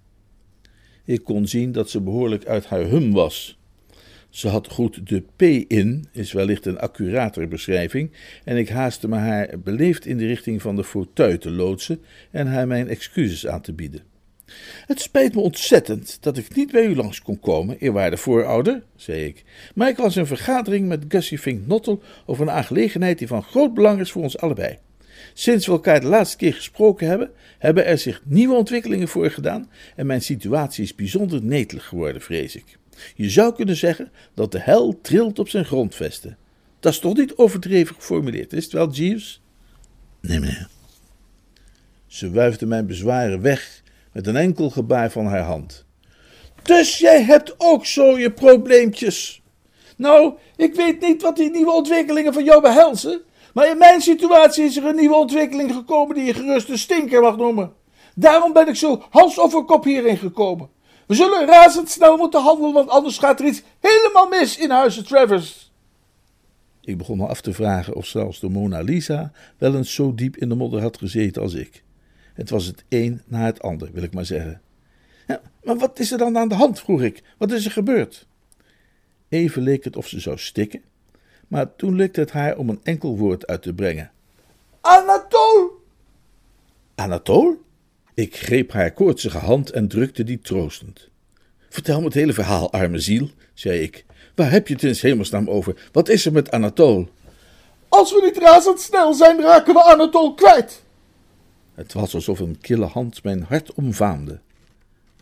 [1.04, 3.60] Ik kon zien dat ze behoorlijk uit haar hum was.
[4.36, 8.12] Ze had goed de P in, is wellicht een accuratere beschrijving,
[8.44, 12.48] en ik haastte me haar beleefd in de richting van de fauteuil te loodsen en
[12.48, 14.02] haar mijn excuses aan te bieden.
[14.86, 19.26] Het spijt me ontzettend dat ik niet bij u langs kon komen, eerwaarde voorouder, zei
[19.26, 19.44] ik,
[19.76, 23.74] maar ik was in vergadering met Gussie Fink Nottel over een aangelegenheid die van groot
[23.74, 24.78] belang is voor ons allebei.
[25.34, 30.06] Sinds we elkaar de laatste keer gesproken hebben, hebben er zich nieuwe ontwikkelingen voorgedaan en
[30.06, 32.78] mijn situatie is bijzonder netelig geworden, vrees ik.
[33.16, 36.38] Je zou kunnen zeggen dat de hel trilt op zijn grondvesten.
[36.80, 39.42] Dat is toch niet overdreven geformuleerd, is het wel, Jeeves?
[40.22, 40.70] nee meneer.
[42.08, 45.86] Ze wuifde mijn bezwaren weg met een enkel gebaar van haar hand.
[46.64, 49.42] Dus jij hebt ook zo je probleempjes.
[49.98, 53.22] Nou, ik weet niet wat die nieuwe ontwikkelingen van jou behelzen,
[53.54, 57.22] maar in mijn situatie is er een nieuwe ontwikkeling gekomen die je gerust een stinker
[57.22, 57.74] mag noemen.
[58.16, 60.70] Daarom ben ik zo hals over kop hierin gekomen.
[61.06, 65.72] We zullen razendsnel moeten handelen, want anders gaat er iets helemaal mis in huizen Travers.
[66.82, 70.38] Ik begon me af te vragen of zelfs de Mona Lisa wel eens zo diep
[70.38, 71.84] in de modder had gezeten als ik.
[72.34, 74.62] Het was het een na het ander, wil ik maar zeggen.
[75.28, 77.24] Ja, maar wat is er dan aan de hand, vroeg ik.
[77.38, 78.28] Wat is er gebeurd?
[79.30, 80.82] Even leek het of ze zou stikken,
[81.48, 84.12] maar toen lukte het haar om een enkel woord uit te brengen.
[84.82, 85.84] Anatol!
[86.96, 87.65] Anatol?
[88.16, 91.10] Ik greep haar koortsige hand en drukte die troostend.
[91.70, 94.06] Vertel me het hele verhaal, arme ziel, zei ik.
[94.36, 95.90] Waar heb je het in hemelsnaam over?
[95.92, 97.08] Wat is er met Anatol?
[97.90, 100.84] Als we niet razendsnel zijn, raken we Anatol kwijt.
[101.74, 104.40] Het was alsof een kille hand mijn hart omvaamde.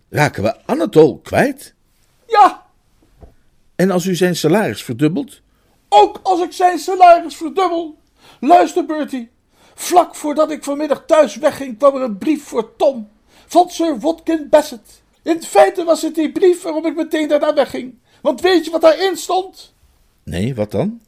[0.10, 1.74] Raken we Anatol kwijt?
[2.28, 2.66] Ja,
[3.76, 5.42] En als u zijn salaris verdubbelt?
[5.90, 7.98] ook als ik zijn salaris verdubbel.
[8.40, 9.30] Luister, Bertie.
[9.76, 13.10] Vlak voordat ik vanmiddag thuis wegging, kwam er een brief voor Tom.
[13.48, 15.02] Van Sir Watkin Bassett.
[15.24, 17.96] In feite was het die brief waarom ik meteen daarna wegging.
[18.22, 19.74] Want weet je wat daarin stond?
[20.24, 21.02] Nee, wat dan?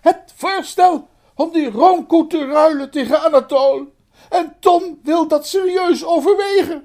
[0.00, 3.86] Het voorstel om die roomkoe te ruilen tegen Anatole.
[4.30, 6.84] En Tom wil dat serieus overwegen.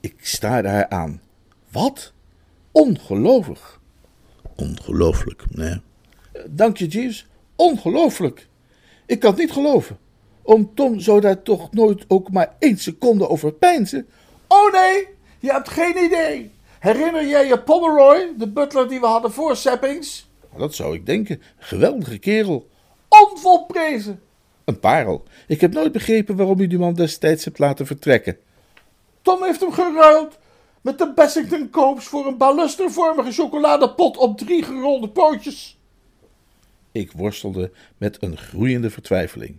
[0.00, 1.20] Ik staarde haar aan.
[1.70, 2.12] Wat?
[2.72, 3.78] Ongelooflijk.
[4.56, 5.80] Ongelooflijk, meneer.
[6.46, 7.26] Dank je, Jeeves.
[7.56, 8.48] Ongelooflijk.
[9.12, 9.98] Ik kan het niet geloven.
[10.42, 14.06] Oom Tom zou daar toch nooit ook maar één seconde over peinzen.
[14.48, 16.50] Oh nee, je hebt geen idee.
[16.78, 20.28] Herinner jij je Pomeroy, de butler die we hadden voor Seppings?
[20.56, 21.42] Dat zou ik denken.
[21.58, 22.68] Geweldige kerel.
[23.08, 24.20] Onvolprezen.
[24.64, 25.22] Een parel.
[25.46, 28.36] Ik heb nooit begrepen waarom u die man destijds hebt laten vertrekken.
[29.22, 30.38] Tom heeft hem geruild
[30.80, 35.80] met de Bessington Copes voor een balustervormige chocoladepot op drie gerolde pootjes.
[36.92, 39.58] Ik worstelde met een groeiende vertwijfeling.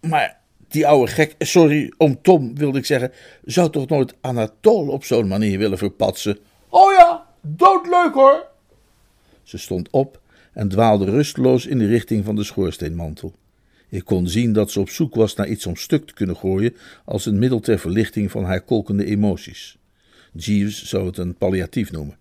[0.00, 3.12] Maar die oude gek, sorry, om Tom wilde ik zeggen,
[3.44, 6.38] zou toch nooit Anatol op zo'n manier willen verpatsen?
[6.68, 8.46] Oh ja, doodleuk hoor.
[9.42, 10.20] Ze stond op
[10.52, 13.34] en dwaalde rusteloos in de richting van de schoorsteenmantel.
[13.88, 16.76] Ik kon zien dat ze op zoek was naar iets om stuk te kunnen gooien
[17.04, 19.78] als een middel ter verlichting van haar kolkende emoties.
[20.32, 22.19] Jeeves zou het een palliatief noemen.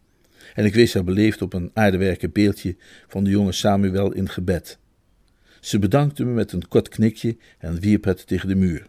[0.55, 2.75] En ik wees haar beleefd op een aardewerken beeldje
[3.07, 4.77] van de jonge Samuel in gebed.
[5.59, 8.87] Ze bedankte me met een kort knikje en wierp het tegen de muur.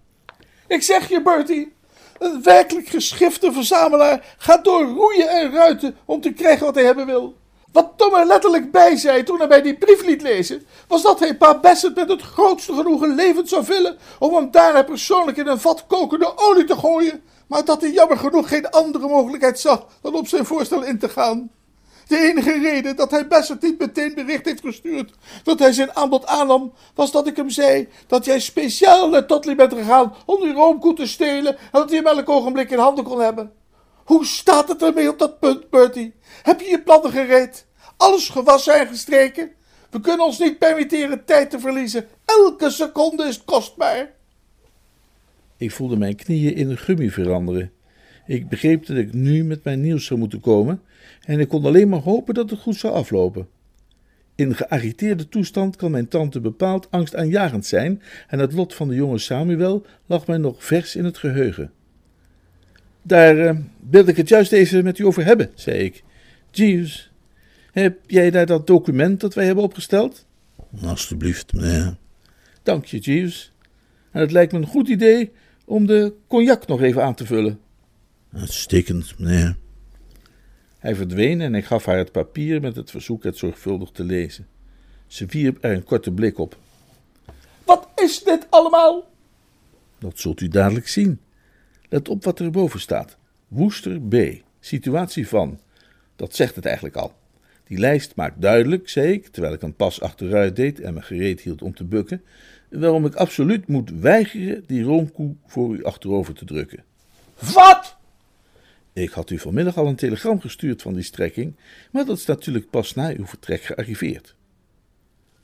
[0.66, 1.72] Ik zeg je, Bertie,
[2.18, 7.06] een werkelijk geschifte verzamelaar gaat door roeien en ruiten om te krijgen wat hij hebben
[7.06, 7.38] wil.
[7.72, 11.18] Wat Tom er letterlijk bij zei toen hij mij die brief liet lezen, was dat
[11.18, 15.46] hij pa Bassett met het grootste genoegen levend zou vullen om hem daarna persoonlijk in
[15.46, 19.86] een vat kokende olie te gooien, maar dat hij jammer genoeg geen andere mogelijkheid zag
[20.02, 21.50] dan op zijn voorstel in te gaan.
[22.06, 26.26] De enige reden dat hij Bassett niet meteen bericht heeft gestuurd dat hij zijn aanbod
[26.26, 30.52] aannam, was dat ik hem zei dat jij speciaal naar Totley bent gegaan om die
[30.52, 33.52] roomkoe te stelen en dat hij hem elk ogenblik in handen kon hebben.
[34.04, 36.14] Hoe staat het ermee op dat punt, Bertie?
[36.42, 37.66] Heb je je plannen gereed?
[37.96, 39.50] Alles gewassen en gestreken?
[39.90, 42.08] We kunnen ons niet permitteren tijd te verliezen.
[42.24, 44.18] Elke seconde is kostbaar.
[45.60, 47.70] Ik voelde mijn knieën in een gummi veranderen.
[48.26, 50.80] Ik begreep dat ik nu met mijn nieuws zou moeten komen
[51.24, 53.48] en ik kon alleen maar hopen dat het goed zou aflopen.
[54.34, 59.18] In geagiteerde toestand kan mijn tante bepaald angstaanjagend zijn en het lot van de jonge
[59.18, 61.72] Samuel lag mij nog vers in het geheugen.
[63.02, 63.56] Daar uh,
[63.90, 66.02] wilde ik het juist even met u over hebben, zei ik.
[66.50, 67.12] Jeeves,
[67.72, 70.26] heb jij daar dat document dat wij hebben opgesteld?
[70.82, 71.96] Alsjeblieft, meneer.
[72.62, 73.52] Dank je, Jeeves.
[74.10, 75.32] En het lijkt me een goed idee
[75.70, 77.60] om de cognac nog even aan te vullen.
[78.32, 79.56] Uitstekend, meneer.
[80.78, 84.46] Hij verdween en ik gaf haar het papier met het verzoek het zorgvuldig te lezen.
[85.06, 86.56] Ze wierp er een korte blik op.
[87.64, 89.10] Wat is dit allemaal?
[89.98, 91.20] Dat zult u dadelijk zien.
[91.88, 93.16] Let op wat er erboven staat.
[93.48, 94.14] Woester B.
[94.60, 95.60] Situatie van.
[96.16, 97.14] Dat zegt het eigenlijk al.
[97.64, 101.40] Die lijst maakt duidelijk, zei ik, terwijl ik een pas achteruit deed en me gereed
[101.40, 102.22] hield om te bukken,
[102.70, 106.84] waarom ik absoluut moet weigeren die roomkoe voor u achterover te drukken.
[107.54, 107.96] Wat?
[108.92, 111.56] Ik had u vanmiddag al een telegram gestuurd van die strekking,
[111.90, 114.34] maar dat is natuurlijk pas na uw vertrek gearriveerd.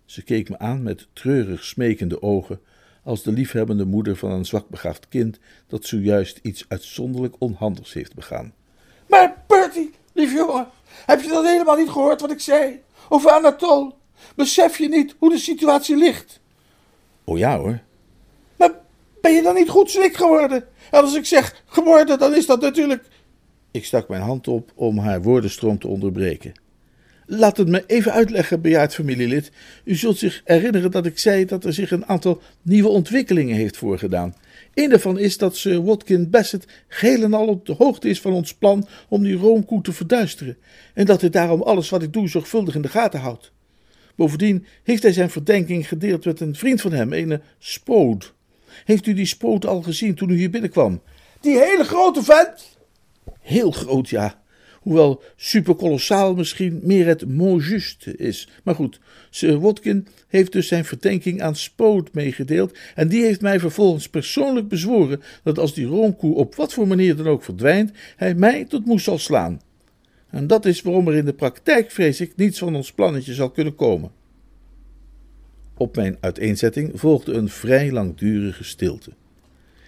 [0.04, 2.60] Ze keek me aan met treurig smekende ogen,
[3.02, 8.54] als de liefhebbende moeder van een zwakbegaafd kind dat zojuist iets uitzonderlijk onhandigs heeft begaan.
[9.08, 10.68] Maar Bertie, lief jongen,
[11.06, 12.80] heb je dat helemaal niet gehoord wat ik zei?
[13.08, 13.94] Over Anatol?
[14.34, 16.40] Besef je niet hoe de situatie ligt?
[17.28, 17.78] Oh ja hoor.
[18.56, 18.72] Maar
[19.20, 20.64] ben je dan niet goed schrik geworden?
[20.90, 23.04] En als ik zeg geworden, dan is dat natuurlijk...
[23.70, 26.52] Ik stak mijn hand op om haar woordenstroom te onderbreken.
[27.26, 29.50] Laat het me even uitleggen, bejaard familielid.
[29.84, 33.76] U zult zich herinneren dat ik zei dat er zich een aantal nieuwe ontwikkelingen heeft
[33.76, 34.34] voorgedaan.
[34.74, 38.32] Een daarvan is dat Sir Watkin Bassett geheel en al op de hoogte is van
[38.32, 40.56] ons plan om die roomkoe te verduisteren,
[40.94, 43.52] en dat hij daarom alles wat ik doe zorgvuldig in de gaten houdt.
[44.16, 48.34] Bovendien heeft hij zijn verdenking gedeeld met een vriend van hem, een Spood.
[48.84, 51.00] Heeft u die Spood al gezien toen u hier binnenkwam?
[51.40, 52.78] Die hele grote vent?
[53.40, 54.44] Heel groot, ja.
[54.80, 58.48] Hoewel superkolossaal misschien meer het mot juste is.
[58.64, 59.00] Maar goed,
[59.30, 62.78] Sir Watkin heeft dus zijn verdenking aan Spoot meegedeeld.
[62.94, 67.16] En die heeft mij vervolgens persoonlijk bezworen dat als die roomkoe op wat voor manier
[67.16, 69.60] dan ook verdwijnt, hij mij tot moes zal slaan.
[70.30, 73.50] En dat is waarom er in de praktijk, vrees ik, niets van ons plannetje zal
[73.50, 74.10] kunnen komen.
[75.76, 79.10] Op mijn uiteenzetting volgde een vrij langdurige stilte.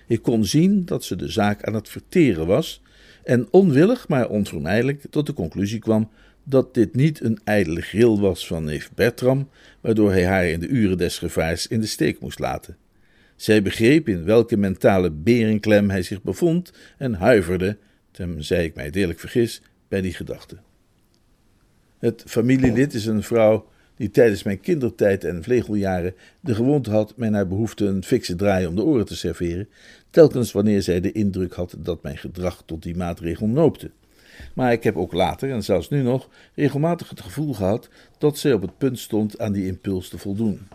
[0.07, 2.83] Ik kon zien dat ze de zaak aan het verteren was
[3.25, 6.11] en onwillig, maar onvermijdelijk tot de conclusie kwam
[6.45, 9.49] dat dit niet een ijdele gril was van neef Bertram,
[9.81, 12.77] waardoor hij haar in de uren des gevaars in de steek moest laten.
[13.37, 17.77] Zij begreep in welke mentale berenklem hij zich bevond en huiverde,
[18.11, 20.57] tenzij ik mij deerlijk vergis, bij die gedachte.
[21.99, 27.29] Het familielid is een vrouw die tijdens mijn kindertijd en vlegeljaren de gewoonte had mij
[27.29, 29.69] naar behoefte een fikse draai om de oren te serveren,
[30.11, 33.91] telkens wanneer zij de indruk had dat mijn gedrag tot die maatregel noopte.
[34.55, 38.53] Maar ik heb ook later, en zelfs nu nog, regelmatig het gevoel gehad dat zij
[38.53, 40.69] op het punt stond aan die impuls te voldoen.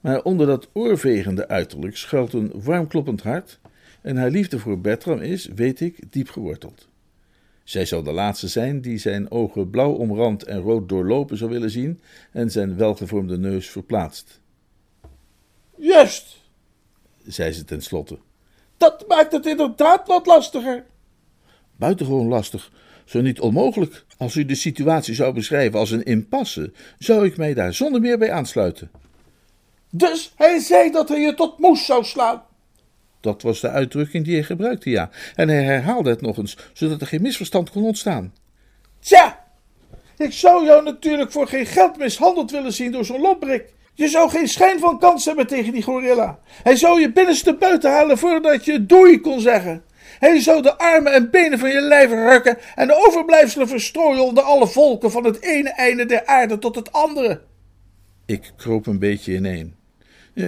[0.00, 3.60] Maar onder dat oorvegende uiterlijk schuilt een warmkloppend hart,
[4.00, 6.89] en haar liefde voor Bertram is, weet ik, diep geworteld.
[7.70, 11.70] Zij zou de laatste zijn die zijn ogen blauw omrand en rood doorlopen zou willen
[11.70, 12.00] zien
[12.32, 14.40] en zijn welgevormde neus verplaatst.
[15.76, 16.36] Juist,
[17.26, 18.18] zei ze tenslotte.
[18.76, 20.84] Dat maakt het inderdaad wat lastiger.
[21.76, 22.72] Buitengewoon lastig,
[23.04, 24.04] zo niet onmogelijk.
[24.16, 28.18] Als u de situatie zou beschrijven als een impasse, zou ik mij daar zonder meer
[28.18, 28.90] bij aansluiten.
[29.90, 32.42] Dus hij zei dat hij je tot moes zou slaan.
[33.20, 35.10] Dat was de uitdrukking die hij gebruikte, ja.
[35.34, 38.34] En hij herhaalde het nog eens, zodat er geen misverstand kon ontstaan.
[39.00, 39.44] Tja,
[40.16, 43.72] ik zou jou natuurlijk voor geen geld mishandeld willen zien door zo'n lomprik.
[43.94, 46.38] Je zou geen schijn van kans hebben tegen die gorilla.
[46.62, 49.82] Hij zou je binnenste buiten halen voordat je doei kon zeggen.
[50.18, 54.42] Hij zou de armen en benen van je lijf rukken en de overblijfselen verstrooien onder
[54.42, 57.40] alle volken van het ene einde der aarde tot het andere.
[58.26, 59.79] Ik kroop een beetje ineen.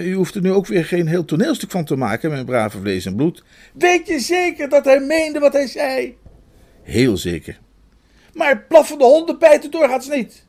[0.01, 3.05] U hoeft er nu ook weer geen heel toneelstuk van te maken, mijn brave vlees
[3.05, 3.43] en bloed.
[3.73, 6.17] Weet je zeker dat hij meende wat hij zei?
[6.81, 7.59] Heel zeker.
[8.33, 10.45] Maar blaffende honden bijten doorgaans niet.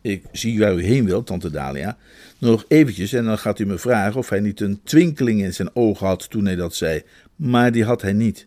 [0.00, 1.96] Ik zie waar u heen wilt, tante Dalia.
[2.38, 5.76] Nog eventjes en dan gaat u me vragen of hij niet een twinkeling in zijn
[5.76, 7.02] ogen had toen hij dat zei.
[7.36, 8.46] Maar die had hij niet.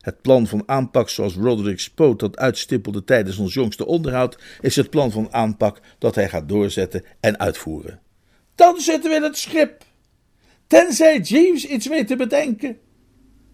[0.00, 4.90] Het plan van aanpak zoals Roderick Spoot dat uitstippelde tijdens ons jongste onderhoud, is het
[4.90, 8.00] plan van aanpak dat hij gaat doorzetten en uitvoeren.
[8.62, 9.84] Dan zitten we in het schip.
[10.66, 12.78] Tenzij Jeeves iets weet te bedenken.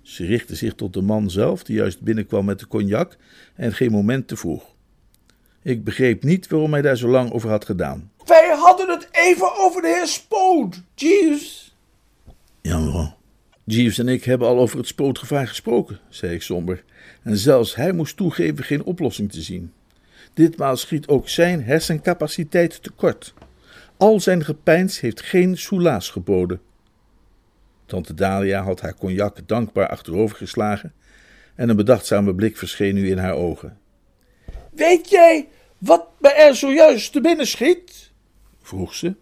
[0.03, 3.17] Ze richtte zich tot de man zelf, die juist binnenkwam met de cognac
[3.55, 4.75] en geen moment te vroeg.
[5.63, 8.13] Ik begreep niet waarom hij daar zo lang over had gedaan.
[8.25, 11.77] Wij hadden het even over de heer Spoot, Jeeves.
[12.63, 13.17] Ja, mevrouw.
[13.65, 16.85] Jeeves en ik hebben al over het spootgevaar gesproken, zei ik somber.
[17.23, 19.73] En zelfs hij moest toegeven geen oplossing te zien.
[20.35, 23.35] Ditmaal schiet ook zijn hersencapaciteit tekort.
[23.99, 26.61] Al zijn gepeins heeft geen soelaas geboden.
[27.87, 30.93] Tante Dalia had haar cognac dankbaar achterover geslagen
[31.55, 33.79] en een bedachtzame blik verscheen nu in haar ogen.
[34.71, 38.13] Weet jij wat me er zojuist te binnen schiet?
[38.63, 39.15] vroeg ze.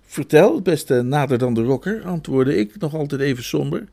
[0.00, 3.88] Vertel, beste nader dan de rokker, antwoordde ik, nog altijd even somber.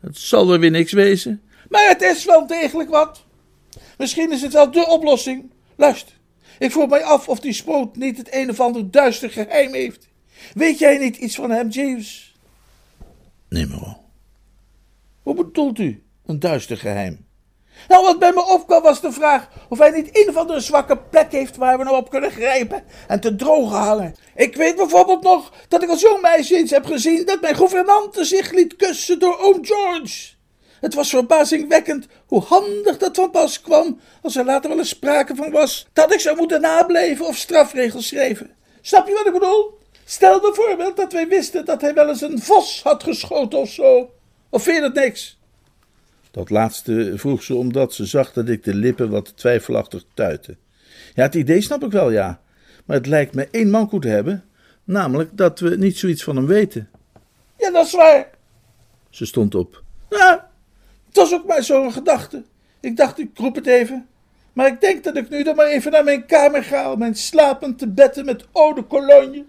[0.00, 1.42] Het zal er weer niks wezen.
[1.68, 3.24] Maar het is wel degelijk wat.
[3.98, 5.50] Misschien is het wel de oplossing.
[5.76, 6.14] Luister,
[6.58, 10.08] ik vroeg mij af of die spoot niet het een of ander duister geheim heeft.
[10.54, 12.36] Weet jij niet iets van hem, James?
[13.48, 14.04] Nee, mevrouw.
[15.22, 17.26] Hoe bedoelt u, een duister geheim?
[17.88, 20.98] Nou, wat bij me opkwam was de vraag of hij niet een of andere zwakke
[20.98, 24.14] plek heeft waar we nou op kunnen grijpen en te drogen hangen.
[24.34, 28.24] Ik weet bijvoorbeeld nog dat ik als jong meisje eens heb gezien dat mijn gouvernante
[28.24, 30.33] zich liet kussen door oom George.
[30.84, 35.34] Het was verbazingwekkend hoe handig dat van pas kwam als er later wel eens sprake
[35.34, 38.50] van was dat ik zou moeten nableven of strafregels schrijven.
[38.80, 39.78] Snap je wat ik bedoel?
[40.04, 44.10] Stel bijvoorbeeld dat wij wisten dat hij wel eens een vos had geschoten of zo.
[44.48, 45.38] Of vind je dat niks?
[46.30, 50.56] Dat laatste vroeg ze omdat ze zag dat ik de lippen wat twijfelachtig tuitte.
[51.14, 52.40] Ja, het idee snap ik wel, ja.
[52.84, 54.44] Maar het lijkt me één manko te hebben,
[54.84, 56.90] namelijk dat we niet zoiets van hem weten.
[57.58, 58.30] Ja, dat is waar.
[59.10, 59.82] Ze stond op.
[60.10, 60.52] Ja,
[61.14, 62.44] het was ook maar zo'n gedachte.
[62.80, 64.06] Ik dacht, ik roep het even.
[64.52, 67.78] Maar ik denk dat ik nu dan maar even naar mijn kamer ga mijn slapend
[67.78, 69.44] te met eau de cologne.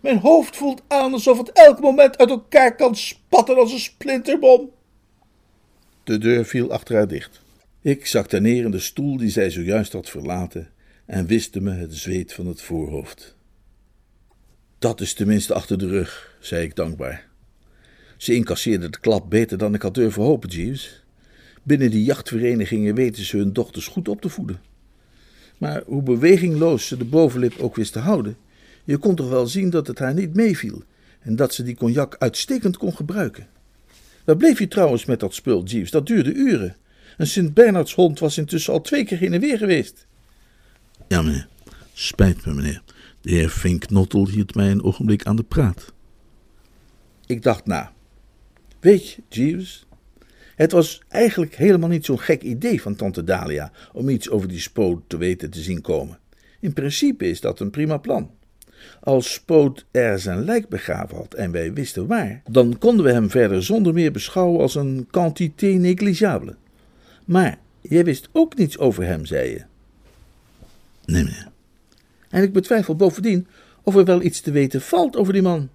[0.00, 4.70] Mijn hoofd voelt aan alsof het elk moment uit elkaar kan spatten als een splinterbom.
[6.04, 7.40] De deur viel achter haar dicht.
[7.80, 10.70] Ik zakte neer in de stoel die zij zojuist had verlaten
[11.06, 13.36] en wiste me het zweet van het voorhoofd.
[14.78, 17.28] Dat is tenminste achter de rug, zei ik dankbaar.
[18.16, 20.99] Ze incasseerde de klap beter dan ik had durven hopen, Jeeves.
[21.70, 24.60] Binnen die jachtverenigingen weten ze hun dochters goed op te voeden.
[25.58, 28.36] Maar hoe bewegingloos ze de bovenlip ook wist te houden,
[28.84, 30.82] je kon toch wel zien dat het haar niet meeviel
[31.20, 33.48] en dat ze die cognac uitstekend kon gebruiken.
[34.24, 35.90] Waar bleef je trouwens met dat spul, Jeeves?
[35.90, 36.76] Dat duurde uren.
[37.16, 40.06] Een Sint-Bernards hond was intussen al twee keer heen en weer geweest.
[41.08, 41.48] Ja, meneer.
[41.92, 42.82] Spijt me, meneer.
[43.20, 45.92] De heer Finknottel hield mij een ogenblik aan de praat.
[47.26, 47.92] Ik dacht na.
[48.80, 49.86] Weet je, Jeeves,
[50.60, 54.60] het was eigenlijk helemaal niet zo'n gek idee van tante Dalia om iets over die
[54.60, 56.18] spoot te weten te zien komen.
[56.60, 58.30] In principe is dat een prima plan.
[59.00, 63.30] Als Spoot er zijn lijk begraven had en wij wisten waar, dan konden we hem
[63.30, 66.56] verder zonder meer beschouwen als een quantité négligeable.
[67.24, 69.62] Maar jij wist ook niets over hem, zei je.
[71.04, 71.36] Nee.
[72.28, 73.46] En ik betwijfel bovendien
[73.82, 75.68] of er wel iets te weten valt over die man.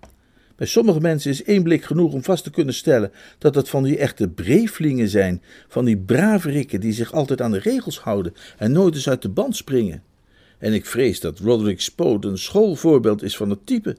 [0.56, 3.84] Bij sommige mensen is één blik genoeg om vast te kunnen stellen dat het van
[3.84, 8.72] die echte breeflingen zijn, van die braverikken die zich altijd aan de regels houden en
[8.72, 10.04] nooit eens uit de band springen.
[10.58, 13.98] En ik vrees dat Roderick Spoot een schoolvoorbeeld is van het type.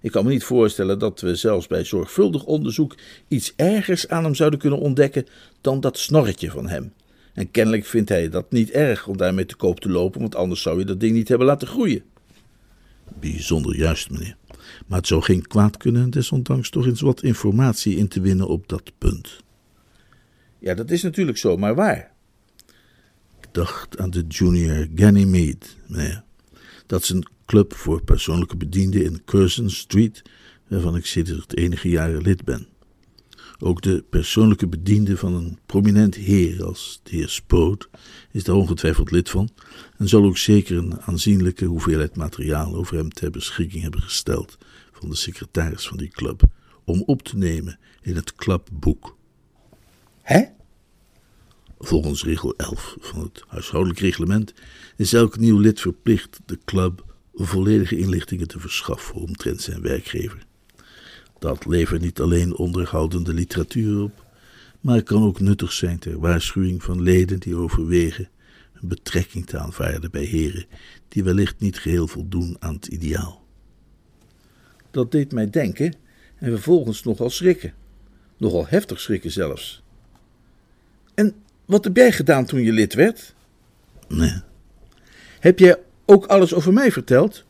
[0.00, 2.96] Ik kan me niet voorstellen dat we zelfs bij zorgvuldig onderzoek
[3.28, 5.26] iets ergers aan hem zouden kunnen ontdekken
[5.60, 6.92] dan dat snorretje van hem.
[7.32, 10.62] En kennelijk vindt hij dat niet erg om daarmee te koop te lopen, want anders
[10.62, 12.02] zou je dat ding niet hebben laten groeien.
[13.20, 14.36] Bijzonder juist, meneer.
[14.86, 18.68] Maar het zou geen kwaad kunnen desondanks toch eens wat informatie in te winnen op
[18.68, 19.40] dat punt.
[20.58, 22.12] Ja, dat is natuurlijk zo, maar waar?
[23.40, 26.22] Ik dacht aan de junior Ganymede, meneer.
[26.86, 30.22] Dat is een club voor persoonlijke bedienden in Curzon Street,
[30.68, 32.66] waarvan ik sinds enige jaren lid ben.
[33.64, 37.88] Ook de persoonlijke bediende van een prominent heer als de heer Spoot
[38.30, 39.48] is daar ongetwijfeld lid van
[39.98, 44.58] en zal ook zeker een aanzienlijke hoeveelheid materiaal over hem ter beschikking hebben gesteld
[44.92, 46.42] van de secretaris van die club
[46.84, 49.16] om op te nemen in het clubboek.
[50.22, 50.42] Hè?
[51.78, 54.54] Volgens regel 11 van het huishoudelijk reglement
[54.96, 60.46] is elk nieuw lid verplicht de club volledige inlichtingen te verschaffen omtrent zijn werkgever.
[61.42, 64.24] Dat levert niet alleen onderhoudende literatuur op,
[64.80, 68.28] maar kan ook nuttig zijn ter waarschuwing van leden die overwegen
[68.72, 70.64] een betrekking te aanvaarden bij heren
[71.08, 73.44] die wellicht niet geheel voldoen aan het ideaal.
[74.90, 75.94] Dat deed mij denken
[76.36, 77.74] en vervolgens nogal schrikken.
[78.36, 79.82] Nogal heftig schrikken zelfs.
[81.14, 81.34] En
[81.64, 83.34] wat heb jij gedaan toen je lid werd?
[84.08, 84.40] Nee,
[85.40, 85.76] Heb jij
[86.06, 87.44] ook alles over mij verteld?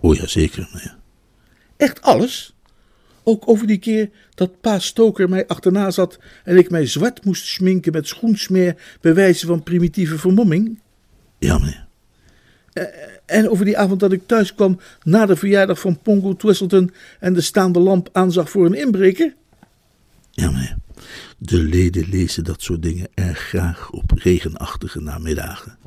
[0.00, 0.92] oh ja, zeker, nee.
[1.76, 2.52] Echt alles?
[3.22, 7.46] Ook over die keer dat pa Stoker mij achterna zat en ik mij zwart moest
[7.46, 10.80] schminken met schoensmeer bij wijze van primitieve vermomming?
[11.38, 11.86] Ja, meneer.
[13.26, 17.34] En over die avond dat ik thuis kwam na de verjaardag van Pongo Twistleton en
[17.34, 19.34] de staande lamp aanzag voor een inbreker?
[20.30, 20.76] Ja, meneer.
[21.38, 25.78] De leden lezen dat soort dingen erg graag op regenachtige namiddagen.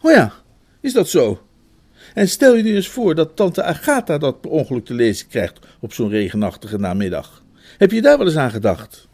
[0.00, 0.32] Oh ja,
[0.80, 1.42] is dat zo?
[2.14, 5.58] En stel je nu eens voor dat tante Agatha dat per ongeluk te lezen krijgt
[5.80, 7.44] op zo'n regenachtige namiddag.
[7.78, 9.08] Heb je daar wel eens aan gedacht?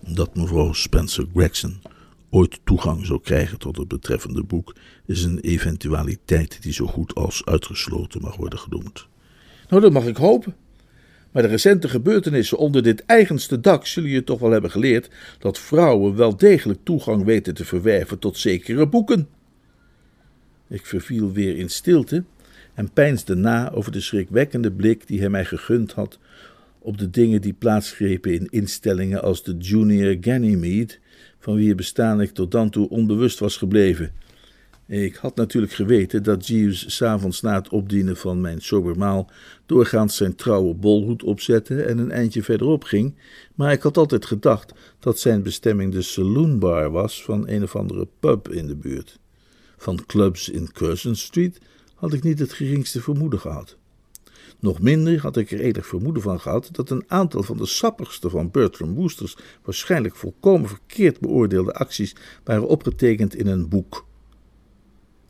[0.00, 1.82] Dat mevrouw Spencer Gregson
[2.30, 4.74] ooit toegang zou krijgen tot het betreffende boek
[5.06, 9.06] is een eventualiteit die zo goed als uitgesloten mag worden genoemd.
[9.68, 10.54] Nou, dat mag ik hopen.
[11.32, 15.58] Maar de recente gebeurtenissen onder dit eigenste dak zullen je toch wel hebben geleerd dat
[15.58, 19.28] vrouwen wel degelijk toegang weten te verwerven tot zekere boeken.
[20.68, 22.24] Ik verviel weer in stilte
[22.74, 26.18] en peinsde na over de schrikwekkende blik die hij mij gegund had
[26.78, 30.94] op de dingen die plaatsgrepen in instellingen als de Junior Ganymede,
[31.38, 34.12] van wie bestaan ik tot dan toe onbewust was gebleven.
[34.86, 39.30] Ik had natuurlijk geweten dat Jeeves s'avonds na het opdienen van mijn sobermaal
[39.66, 43.14] doorgaans zijn trouwe bolhoed opzette en een eindje verderop ging,
[43.54, 48.08] maar ik had altijd gedacht dat zijn bestemming de saloonbar was van een of andere
[48.20, 49.18] pub in de buurt.
[49.76, 51.58] Van clubs in Curzon Street
[51.94, 53.76] had ik niet het geringste vermoeden gehad.
[54.60, 58.30] Nog minder had ik er enig vermoeden van gehad dat een aantal van de sappigste
[58.30, 64.06] van Bertram Woosters waarschijnlijk volkomen verkeerd beoordeelde acties waren opgetekend in een boek.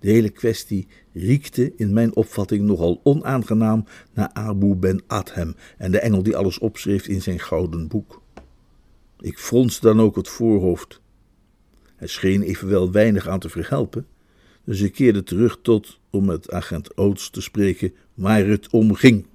[0.00, 3.84] De hele kwestie riekte in mijn opvatting nogal onaangenaam
[4.14, 8.22] naar Abu Ben Adhem en de engel die alles opschreef in zijn gouden boek.
[9.20, 11.00] Ik fronste dan ook het voorhoofd.
[11.96, 14.06] Hij scheen evenwel weinig aan te verhelpen,
[14.66, 19.26] dus ik keerde terug tot, om met agent Oates te spreken, waar het om ging.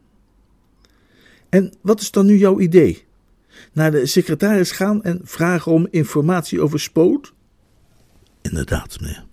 [1.49, 3.03] En wat is dan nu jouw idee?
[3.73, 7.33] Naar de secretaris gaan en vragen om informatie over Spoot?
[8.41, 9.25] Inderdaad, meneer.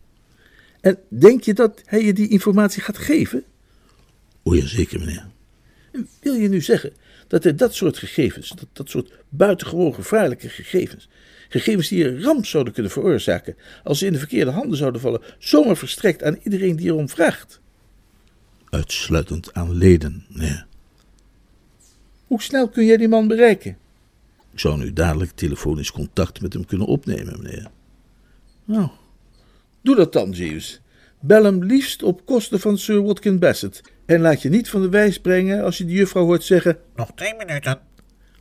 [0.81, 3.45] En denk je dat hij je die informatie gaat geven?
[4.43, 5.27] O ja, zeker, meneer.
[5.93, 6.93] En wil je nu zeggen
[7.29, 11.09] dat hij dat soort gegevens, dat, dat soort buitengewoon gevaarlijke gegevens,
[11.49, 15.23] gegevens die een ramp zouden kunnen veroorzaken als ze in de verkeerde handen zouden vallen,
[15.39, 17.61] zomaar verstrekt aan iedereen die erom vraagt?
[18.65, 20.67] Uitsluitend aan leden, meneer.
[22.27, 23.79] Hoe snel kun jij die man bereiken?
[24.53, 27.71] Ik zou nu dadelijk telefonisch contact met hem kunnen opnemen, meneer.
[28.65, 28.89] Nou,
[29.83, 30.81] doe dat dan, Jeeves.
[31.21, 33.83] Bel hem liefst op kosten van Sir Watkin Bassett.
[34.07, 37.11] En laat je niet van de wijs brengen als je de juffrouw hoort zeggen: Nog
[37.15, 37.81] twee minuten.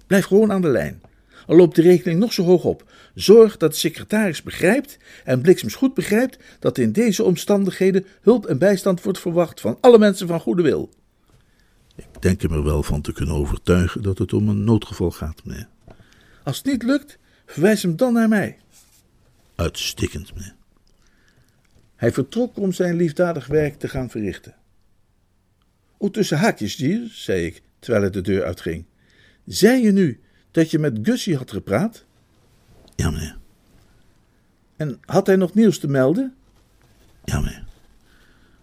[0.07, 1.01] Blijf gewoon aan de lijn.
[1.47, 2.91] Al loopt de rekening nog zo hoog op.
[3.13, 8.57] Zorg dat de secretaris begrijpt en bliksems goed begrijpt dat in deze omstandigheden hulp en
[8.57, 10.89] bijstand wordt verwacht van alle mensen van goede wil.
[11.95, 15.41] Ik denk hem er wel van te kunnen overtuigen dat het om een noodgeval gaat,
[15.45, 15.67] meneer.
[16.43, 18.57] Als het niet lukt, verwijs hem dan naar mij.
[19.55, 20.55] Uitstekend, meneer.
[21.97, 24.55] Hij vertrok om zijn liefdadig werk te gaan verrichten.
[25.97, 28.85] O, tussen haakjes, Jeeves, zei ik, terwijl hij de deur uitging.
[29.45, 30.21] Zei je nu
[30.51, 32.05] dat je met Gussie had gepraat?
[32.95, 33.37] Ja, meneer.
[34.75, 36.35] En had hij nog nieuws te melden?
[37.23, 37.65] Ja, meneer.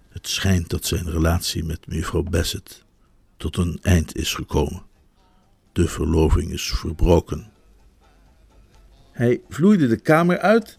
[0.08, 2.84] Het schijnt dat zijn relatie met mevrouw Bassett
[3.36, 4.82] tot een eind is gekomen.
[5.72, 7.52] De verloving is verbroken.
[9.12, 10.78] Hij vloeide de kamer uit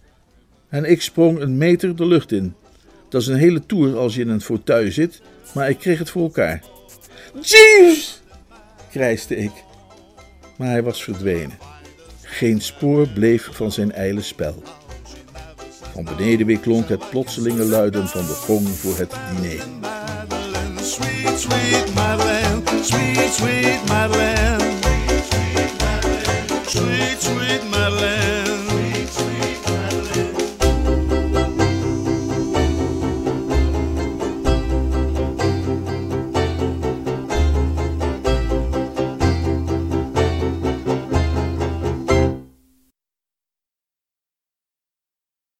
[0.75, 2.55] en ik sprong een meter de lucht in.
[3.09, 5.21] Dat is een hele tour als je in een fauteuil zit,
[5.53, 6.63] maar ik kreeg het voor elkaar.
[7.41, 8.21] Jeeves!
[8.91, 9.51] krijste ik.
[10.57, 11.57] Maar hij was verdwenen.
[12.21, 14.63] Geen spoor bleef van zijn ijle spel.
[15.93, 19.63] Van beneden weer klonk het plotselinge luiden van de gong voor het diner.
[20.81, 21.89] Sweet, sweet
[22.81, 24.64] sweet, sweet.